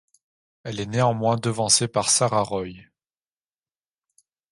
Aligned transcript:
Elle 0.63 0.79
est 0.79 0.87
néanmoins 0.87 1.37
devancée 1.37 1.87
par 1.87 2.09
Sarah 2.09 2.41
Roy. 2.41 2.69